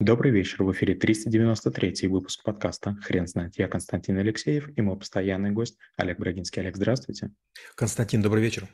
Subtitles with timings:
[0.00, 3.58] Добрый вечер, в эфире 393 выпуск подкаста «Хрен знает».
[3.58, 6.62] Я Константин Алексеев и мой постоянный гость Олег Брагинский.
[6.62, 7.32] Олег, здравствуйте.
[7.74, 8.68] Константин, добрый вечер.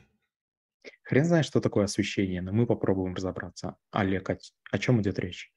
[1.01, 3.75] Хрен знает, что такое освещение, но мы попробуем разобраться.
[3.89, 4.37] Олег, о,
[4.69, 5.51] о чем идет речь?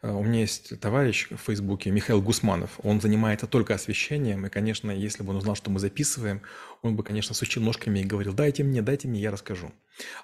[0.00, 2.80] Э, у меня есть товарищ в Фейсбуке, Михаил Гусманов.
[2.82, 4.46] Он занимается только освещением.
[4.46, 6.40] И, конечно, если бы он узнал, что мы записываем,
[6.80, 9.72] он бы, конечно, сучил ножками и говорил, дайте мне, дайте мне, я расскажу.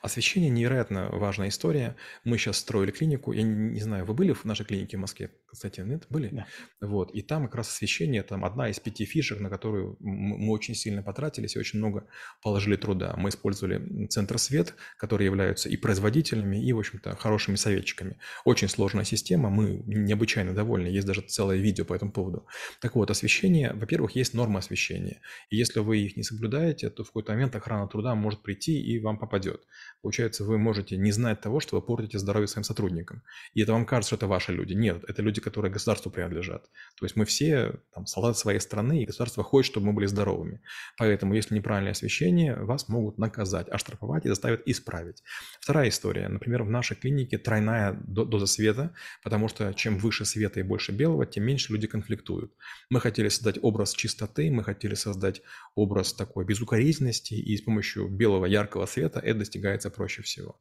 [0.01, 1.97] Освещение невероятно важная история.
[2.25, 3.33] Мы сейчас строили клинику.
[3.33, 5.31] Я не знаю, вы были в нашей клинике в Москве?
[5.47, 6.07] Кстати, нет?
[6.09, 6.29] Были?
[6.29, 6.47] Да.
[6.81, 7.15] Вот.
[7.15, 11.03] И там как раз освещение, там одна из пяти фишек, на которую мы очень сильно
[11.03, 12.07] потратились и очень много
[12.43, 13.15] положили труда.
[13.17, 18.19] Мы использовали центр свет, которые являются и производителями, и, в общем-то, хорошими советчиками.
[18.45, 20.89] Очень сложная система, мы необычайно довольны.
[20.89, 22.47] Есть даже целое видео по этому поводу.
[22.81, 25.21] Так вот, освещение, во-первых, есть нормы освещения.
[25.51, 28.99] И если вы их не соблюдаете, то в какой-то момент охрана труда может прийти и
[29.01, 29.67] вам попадет делают.
[30.03, 33.23] Получается, вы можете не знать того, что вы портите здоровье своим сотрудникам.
[33.55, 34.75] И это вам кажется, что это ваши люди.
[34.75, 36.71] Нет, это люди, которые государству принадлежат.
[36.99, 40.61] То есть мы все там, солдаты своей страны, и государство хочет, чтобы мы были здоровыми.
[40.97, 45.23] Поэтому, если неправильное освещение, вас могут наказать, оштрафовать и заставят исправить.
[45.61, 46.29] Вторая история.
[46.29, 51.27] Например, в нашей клинике тройная доза света, потому что чем выше света и больше белого,
[51.27, 52.53] тем меньше люди конфликтуют.
[52.91, 55.43] Мы хотели создать образ чистоты, мы хотели создать
[55.75, 60.61] образ такой безукоризненности, и с помощью белого яркого света это достигается проще всего.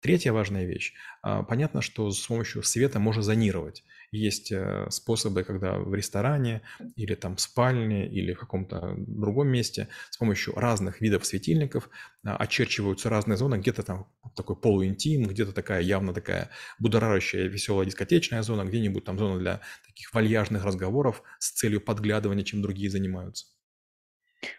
[0.00, 0.92] Третья важная вещь.
[1.22, 3.82] А, понятно, что с помощью света можно зонировать.
[4.12, 6.62] Есть э, способы, когда в ресторане
[6.96, 11.88] или там в спальне или в каком-то другом месте с помощью разных видов светильников
[12.24, 13.56] а, очерчиваются разные зоны.
[13.56, 19.40] Где-то там такой полуинтим, где-то такая явно такая будоражащая, веселая дискотечная зона, где-нибудь там зона
[19.40, 23.46] для таких вальяжных разговоров с целью подглядывания, чем другие занимаются.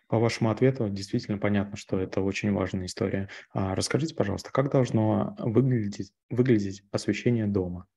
[0.08, 3.30] По вашему ответу действительно понятно, что это очень важная история.
[3.54, 7.88] А расскажите, пожалуйста, как должно выглядеть, выглядеть освещение дома?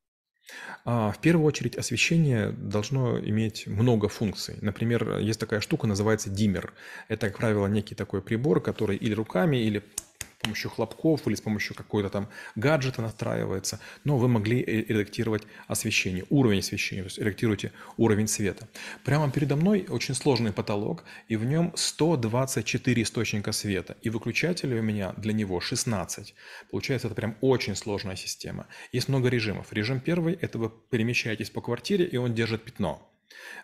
[0.85, 4.57] А, в первую очередь освещение должно иметь много функций.
[4.61, 6.73] Например, есть такая штука, называется диммер.
[7.09, 9.83] Это, как правило, некий такой прибор, который или руками, или
[10.41, 15.43] с помощью хлопков или с помощью какой-то там гаджета настраивается, но вы могли э, редактировать
[15.69, 18.67] освещение, уровень освещения, то есть редактируйте уровень света.
[19.05, 24.83] Прямо передо мной очень сложный потолок, и в нем 124 источника света, и выключателей у
[24.83, 26.35] меня для него 16.
[26.71, 28.67] Получается, это прям очень сложная система.
[28.93, 29.67] Есть много режимов.
[29.73, 33.10] Режим первый– это вы перемещаетесь по квартире, и он держит пятно.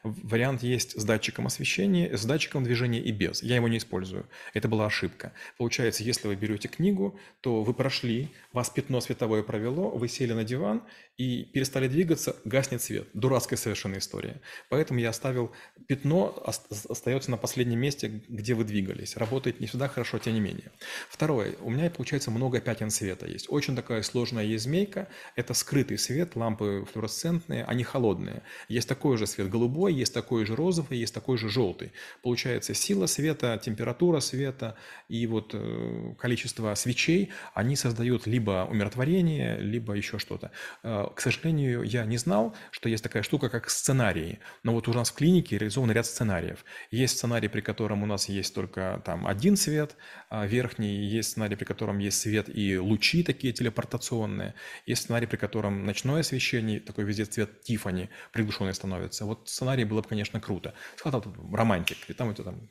[0.03, 3.43] Вариант есть с датчиком освещения, с датчиком движения и без.
[3.43, 4.28] Я его не использую.
[4.54, 5.32] Это была ошибка.
[5.59, 10.44] Получается, если вы берете книгу, то вы прошли, вас пятно световое провело, вы сели на
[10.44, 10.82] диван
[11.16, 13.09] и перестали двигаться, гаснет свет.
[13.15, 14.41] Дурацкая совершенно история.
[14.69, 15.53] Поэтому я оставил
[15.88, 16.43] пятно,
[16.88, 19.16] остается на последнем месте, где вы двигались.
[19.16, 20.71] Работает не всегда хорошо, тем не менее.
[21.09, 21.55] Второе.
[21.60, 23.47] У меня, получается, много пятен света есть.
[23.49, 25.09] Очень такая сложная есть змейка.
[25.37, 28.43] Это скрытый свет, лампы флуоресцентные, они холодные.
[28.69, 31.93] Есть такой же свет голубой, есть такой же розовый, есть такой же желтый.
[32.22, 34.75] Получается сила света, температура света
[35.09, 40.50] и вот э, количество свечей, они создают либо умиротворение, либо еще что-то.
[40.83, 44.39] Э, к сожалению, я не знал, что есть такая штука, как сценарии.
[44.62, 46.65] Но вот у нас в клинике реализован ряд сценариев.
[46.91, 49.97] Есть сценарий, при котором у нас есть только там один свет
[50.28, 54.55] а верхний, есть сценарий, при котором есть свет и лучи такие телепортационные.
[54.84, 59.25] Есть сценарий, при котором ночное освещение, такой везде цвет Тифани приглушенный становится.
[59.25, 60.75] Вот сценарий было бы, конечно, круто.
[60.97, 62.71] Сказал тут романтик, и там это там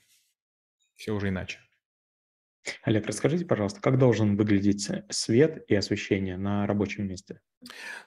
[0.95, 1.59] все уже иначе.
[2.85, 7.39] Олег, расскажите, пожалуйста, как должен выглядеть свет и освещение на рабочем месте?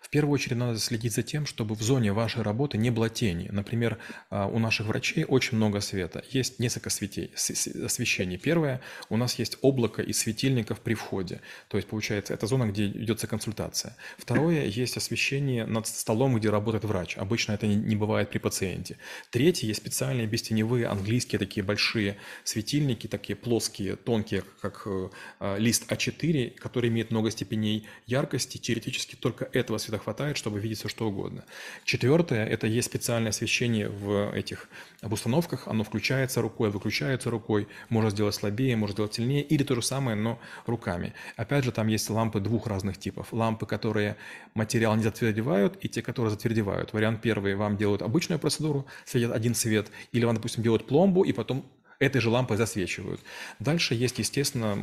[0.01, 3.49] В первую очередь надо следить за тем, чтобы в зоне вашей работы не было тени.
[3.51, 3.99] Например,
[4.31, 6.23] а, у наших врачей очень много света.
[6.31, 8.39] Есть несколько светей, освещений.
[8.39, 11.41] Первое, у нас есть облако из светильников при входе.
[11.67, 13.97] То есть, получается, это зона, где идется консультация.
[14.17, 17.19] Второе, есть освещение над столом, где работает врач.
[17.19, 18.97] Обычно это не бывает при пациенте.
[19.31, 25.09] Третье, есть специальные бестеневые английские такие большие светильники, такие плоские, тонкие, как э,
[25.41, 28.59] а, лист А4, который имеет много степеней яркости.
[28.59, 31.45] Теоретически только этого света хватает, чтобы видеть все что угодно.
[31.85, 34.69] Четвертое, это есть специальное освещение в этих
[35.01, 39.83] обустановках, оно включается рукой, выключается рукой, можно сделать слабее, можно сделать сильнее, или то же
[39.83, 41.15] самое, но руками.
[41.37, 43.33] Опять же, там есть лампы двух разных типов.
[43.33, 44.17] Лампы, которые
[44.55, 46.93] материал не затвердевают, и те, которые затвердевают.
[46.93, 51.33] Вариант первый, вам делают обычную процедуру, светят один цвет, или вам, допустим, делают пломбу, и
[51.33, 51.65] потом
[51.99, 53.21] этой же лампой засвечивают.
[53.59, 54.79] Дальше есть, естественно,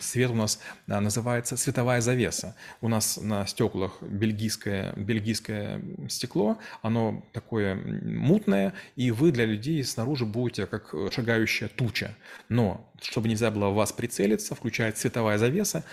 [0.00, 2.54] свет у нас а, называется световая завеса.
[2.80, 10.24] У нас на стеклах бельгийское, бельгийское стекло, оно такое мутное, и вы для людей снаружи
[10.24, 12.16] будете как шагающая туча.
[12.48, 15.84] Но чтобы нельзя было в вас прицелиться, включает световая завеса,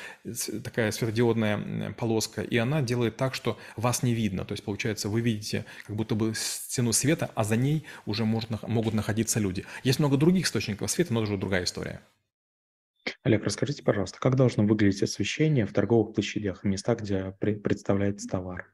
[0.64, 4.46] такая светодиодная полоска, и она делает так, что вас не видно.
[4.46, 8.50] То есть, получается, вы видите как будто бы стену света, а за ней уже может,
[8.68, 9.66] могут находиться люди.
[9.84, 12.02] Есть много других источников света, но это уже другая история.
[13.24, 18.74] Олег, расскажите, пожалуйста, как должно выглядеть освещение в торговых площадях, местах, где представляется товар?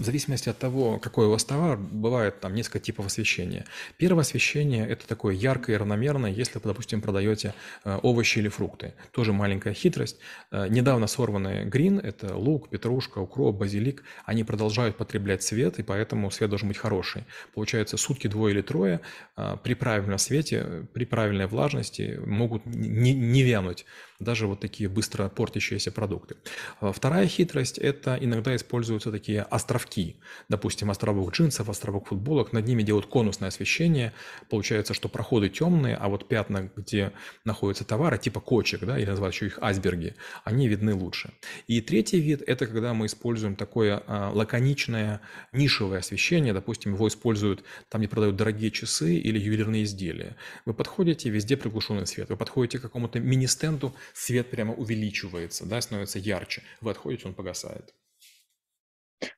[0.00, 3.66] В зависимости от того, какой у вас товар, бывает там несколько типов освещения.
[3.98, 7.52] Первое освещение– это такое яркое и равномерное, если вы, допустим, продаете
[7.84, 8.94] э, овощи или фрукты.
[9.12, 10.16] Тоже маленькая хитрость.
[10.50, 14.02] Э, недавно сорванные грин– это лук, петрушка, укроп, базилик.
[14.24, 17.24] Они продолжают потреблять свет, и поэтому свет должен быть хороший.
[17.52, 19.02] Получается, сутки двое или трое
[19.36, 23.84] э, при правильном свете, при правильной влажности могут не, не вянуть
[24.20, 26.36] даже вот такие быстро портящиеся продукты.
[26.80, 30.16] Вторая хитрость– это иногда используются такие островки островки.
[30.48, 34.12] Допустим, островок джинсов, островок футболок, над ними делают конусное освещение.
[34.48, 37.12] Получается, что проходы темные, а вот пятна, где
[37.44, 40.14] находятся товары, типа кочек, да, или называют еще их айсберги,
[40.44, 41.32] они видны лучше.
[41.66, 45.20] И третий вид– это когда мы используем такое а, лаконичное
[45.52, 46.52] нишевое освещение.
[46.52, 50.36] Допустим, его используют там, где продают дорогие часы или ювелирные изделия.
[50.66, 52.28] Вы подходите, везде приглушенный свет.
[52.28, 56.62] Вы подходите к какому-то мини-стенду, свет прямо увеличивается, да, становится ярче.
[56.80, 57.94] Вы отходите, он погасает.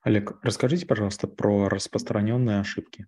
[0.03, 3.07] Олег, расскажите, пожалуйста, про распространенные ошибки.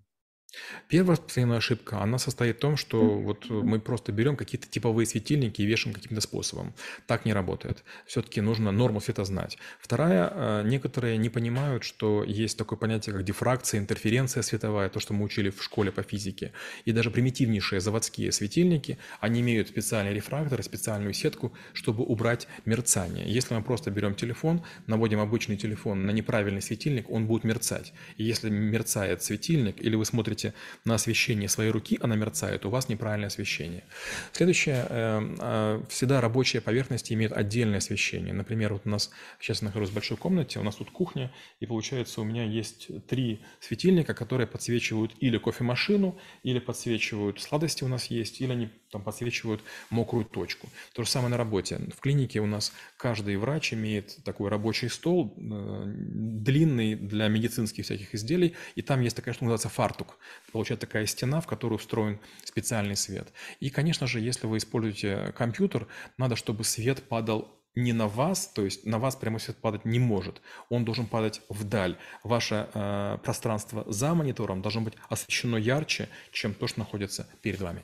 [0.88, 5.62] Первая распространенная ошибка, она состоит в том, что вот мы просто берем какие-то типовые светильники
[5.62, 6.74] и вешаем каким-то способом.
[7.06, 7.84] Так не работает.
[8.06, 9.58] Все-таки нужно норму света знать.
[9.80, 15.14] Вторая, э, некоторые не понимают, что есть такое понятие, как дифракция, интерференция световая, то, что
[15.14, 16.52] мы учили в школе по физике.
[16.84, 23.26] И даже примитивнейшие заводские светильники, они имеют специальный рефрактор, специальную сетку, чтобы убрать мерцание.
[23.26, 27.92] Если мы просто берем телефон, наводим обычный телефон на неправильный светильник, он будет мерцать.
[28.16, 30.55] И если мерцает светильник, или вы смотрите смотрите
[30.85, 33.85] на освещение своей руки, она мерцает, у вас неправильное освещение.
[34.32, 38.35] Следующее, э, э, всегда рабочие поверхности имеют отдельное освещение.
[38.35, 39.11] Например, вот у нас,
[39.41, 41.31] сейчас я нахожусь в большой комнате, у нас тут кухня,
[41.61, 47.88] и получается у меня есть три светильника, которые подсвечивают или кофемашину, или подсвечивают сладости у
[47.88, 49.61] нас есть, или они там подсвечивают
[49.91, 50.69] мокрую точку.
[50.93, 51.81] То же самое на работе.
[51.96, 58.14] В клинике у нас каждый врач имеет такой рабочий стол, э, длинный для медицинских всяких
[58.14, 60.17] изделий, и там есть такая, что называется фартук.
[60.52, 63.32] Получается такая стена, в которую встроен специальный свет.
[63.58, 68.64] И, конечно же, если вы используете компьютер, надо, чтобы свет падал не на вас, то
[68.64, 70.40] есть на вас прямой свет падать не может.
[70.69, 71.97] Он должен падать вдаль.
[72.23, 77.82] Ваше э, пространство за монитором должно быть освещено ярче, чем то, что находится перед вами.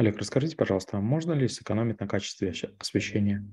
[0.00, 3.44] Олег, расскажите, пожалуйста, а можно ли сэкономить на качестве освещения?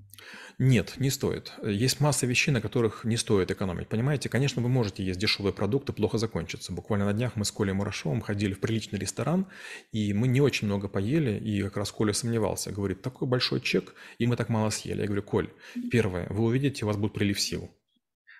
[0.57, 1.51] Нет, не стоит.
[1.61, 3.89] Есть масса вещей, на которых не стоит экономить.
[3.89, 6.71] Понимаете, конечно, вы можете есть дешевые продукты, плохо закончится.
[6.71, 9.47] Буквально на днях мы с Колей Мурашовым ходили в приличный ресторан,
[9.91, 12.71] и мы не очень много поели, и как раз Коля сомневался.
[12.71, 15.01] Говорит, такой большой чек, и мы так мало съели.
[15.01, 15.49] Я говорю, Коль,
[15.91, 17.69] первое, вы увидите, у вас будет прилив сил.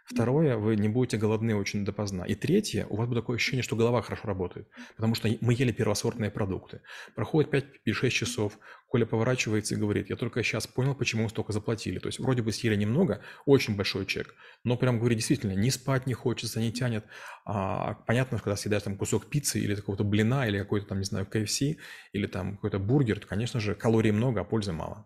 [0.07, 2.23] Второе, вы не будете голодны очень допоздна.
[2.23, 5.73] И третье, у вас будет такое ощущение, что голова хорошо работает, потому что мы ели
[5.73, 6.79] первосортные продукты.
[7.13, 8.57] Проходит 5 или 6 часов,
[8.87, 11.99] Коля поворачивается и говорит, я только сейчас понял, почему мы столько заплатили.
[11.99, 14.33] То есть вроде бы съели немного, очень большой чек,
[14.63, 17.03] но прям, говорит, действительно, не спать не хочется, не тянет.
[17.45, 21.27] А, понятно, когда съедаешь там кусок пиццы или какого-то блина, или какой-то там, не знаю,
[21.29, 21.75] KFC,
[22.13, 25.05] или там какой-то бургер, то, конечно же, калорий много, а пользы мало.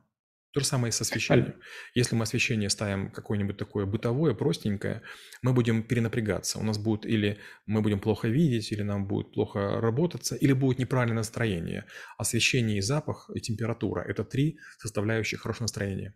[0.54, 1.56] То же самое и с освещением.
[1.94, 5.02] Если мы освещение ставим какое-нибудь такое бытовое, простенькое,
[5.42, 6.60] мы будем перенапрягаться.
[6.60, 10.80] У нас будет или мы будем плохо видеть, или нам будет плохо работаться, или будет
[10.80, 11.86] неправильное настроение.
[12.18, 16.14] Освещение и запах, и температура– это три составляющих хорошего настроения.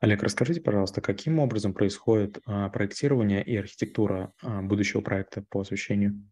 [0.00, 6.22] Олег, расскажите, пожалуйста, каким образом происходит а, проектирование и архитектура а, будущего проекта по освещению?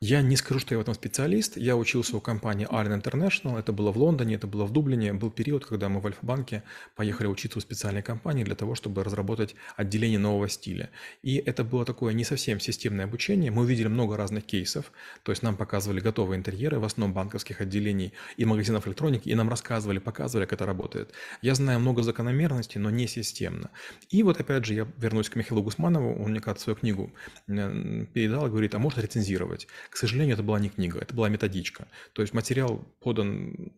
[0.00, 1.56] Я не скажу, что я в этом специалист.
[1.56, 3.58] Я учился у компании Allen International.
[3.58, 5.12] Это было в Лондоне, это было в Дублине.
[5.12, 6.62] Был период, когда мы в Альфа-банке
[6.94, 10.90] поехали учиться у специальной компании для того, чтобы разработать отделение нового стиля.
[11.24, 13.50] И это было такое не совсем системное обучение.
[13.50, 14.92] Мы увидели много разных кейсов.
[15.24, 19.48] То есть нам показывали готовые интерьеры, в основном банковских отделений и магазинов электроники, и нам
[19.48, 21.12] рассказывали, показывали, как это работает.
[21.42, 23.70] Я знаю много закономерностей, но не системно.
[24.10, 26.22] И вот опять же я вернусь к Михаилу Гусманову.
[26.22, 27.12] Он мне как свою книгу
[27.48, 29.66] передал и говорит, а может рецензировать.
[29.90, 31.88] К сожалению, это была не книга, это была методичка.
[32.12, 33.72] То есть материал подан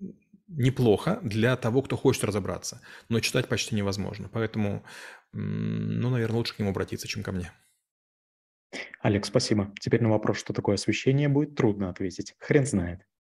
[0.49, 4.29] неплохо для того, кто хочет разобраться, но читать почти невозможно.
[4.33, 4.85] Поэтому,
[5.33, 7.53] ну, наверное, лучше к нему обратиться, чем ко мне.
[9.01, 9.73] Олег, спасибо.
[9.81, 12.35] Теперь на вопрос, что такое освещение, будет трудно ответить.
[12.39, 13.07] Хрен знает.